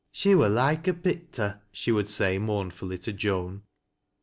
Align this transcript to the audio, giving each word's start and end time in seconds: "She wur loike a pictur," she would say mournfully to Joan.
"She 0.21 0.33
wur 0.33 0.49
loike 0.49 0.87
a 0.87 0.95
pictur," 0.95 1.61
she 1.71 1.91
would 1.91 2.09
say 2.09 2.39
mournfully 2.39 2.97
to 2.97 3.13
Joan. 3.13 3.61